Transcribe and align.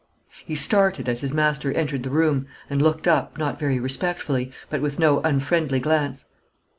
He 0.43 0.55
started 0.55 1.07
as 1.07 1.21
his 1.21 1.31
master 1.31 1.71
entered 1.73 2.01
the 2.01 2.09
room, 2.09 2.47
and 2.71 2.81
looked 2.81 3.07
up, 3.07 3.37
not 3.37 3.59
very 3.59 3.79
respectfully, 3.79 4.51
but 4.67 4.81
with 4.81 4.97
no 4.97 5.19
unfriendly 5.21 5.79
glance. 5.79 6.25